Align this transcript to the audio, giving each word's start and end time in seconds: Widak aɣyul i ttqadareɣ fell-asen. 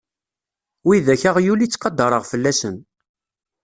Widak 0.87 1.23
aɣyul 1.29 1.61
i 1.61 1.67
ttqadareɣ 1.69 2.23
fell-asen. 2.31 2.77